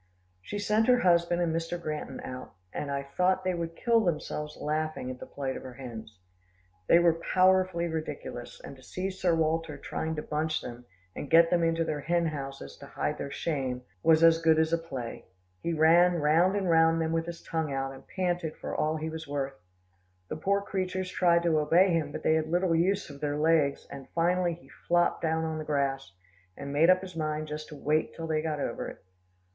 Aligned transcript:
She 0.41 0.57
sent 0.57 0.87
her 0.87 1.01
husband 1.01 1.43
and 1.43 1.53
Mr. 1.55 1.79
Granton 1.79 2.21
out, 2.21 2.55
and 2.73 2.89
I 2.89 3.03
thought 3.03 3.43
they 3.43 3.53
would 3.53 3.75
kill 3.75 3.99
themselves 3.99 4.57
laughing 4.59 5.11
at 5.11 5.19
the 5.19 5.27
plight 5.27 5.55
of 5.55 5.61
her 5.61 5.75
hens. 5.75 6.17
They 6.87 6.97
were 6.97 7.13
powerfully 7.31 7.85
ridiculous, 7.85 8.59
and 8.59 8.75
to 8.75 8.81
see 8.81 9.11
Sir 9.11 9.35
Walter 9.35 9.77
trying 9.77 10.15
to 10.15 10.23
bunch 10.23 10.59
them, 10.59 10.85
and 11.15 11.29
get 11.29 11.51
them 11.51 11.61
into 11.63 11.83
their 11.85 11.99
hen 11.99 12.25
houses 12.25 12.77
to 12.77 12.87
hide 12.87 13.19
their 13.19 13.29
shame, 13.29 13.83
was 14.01 14.23
as 14.23 14.41
good 14.41 14.57
as 14.57 14.73
a 14.73 14.77
play. 14.79 15.25
He 15.61 15.71
ran 15.71 16.15
round 16.15 16.55
and 16.55 16.67
round 16.67 16.99
them 16.99 17.11
with 17.11 17.27
his 17.27 17.43
tongue 17.43 17.71
out, 17.71 17.93
and 17.93 18.07
panted 18.07 18.55
for 18.55 18.75
all 18.75 18.95
he 18.95 19.11
was 19.11 19.27
worth. 19.27 19.53
The 20.29 20.35
poor 20.35 20.63
creatures 20.63 21.11
tried 21.11 21.43
to 21.43 21.59
obey 21.59 21.89
him, 21.93 22.11
but 22.11 22.23
they 22.23 22.33
had 22.33 22.49
little 22.49 22.73
use 22.75 23.11
of 23.11 23.21
their 23.21 23.37
legs, 23.37 23.85
and 23.91 24.09
finally 24.15 24.55
he 24.55 24.67
flopped 24.87 25.21
down 25.21 25.45
on 25.45 25.59
the 25.59 25.63
grass, 25.63 26.11
and 26.57 26.73
made 26.73 26.89
up 26.89 27.01
his 27.03 27.15
mind 27.15 27.47
just 27.47 27.67
to 27.67 27.75
wait 27.75 28.15
till 28.15 28.25
they 28.25 28.41
got 28.41 28.59
over 28.59 28.87
it. 28.89 29.03